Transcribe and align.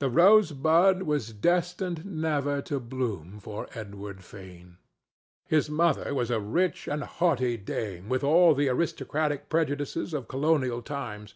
The 0.00 0.10
rosebud 0.10 1.04
was 1.04 1.32
destined 1.32 2.04
never 2.04 2.60
to 2.62 2.80
bloom 2.80 3.38
for 3.38 3.68
Edward 3.74 4.24
Fane. 4.24 4.78
His 5.46 5.70
mother 5.70 6.12
was 6.12 6.32
a 6.32 6.40
rich 6.40 6.88
and 6.88 7.04
haughty 7.04 7.56
dame 7.56 8.08
with 8.08 8.24
all 8.24 8.54
the 8.56 8.68
aristocratic 8.68 9.48
prejudices 9.48 10.14
of 10.14 10.26
colonial 10.26 10.82
times. 10.82 11.34